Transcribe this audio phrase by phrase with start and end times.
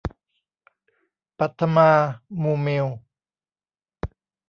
[1.39, 1.91] ปัทมา
[2.41, 2.85] มูลมิล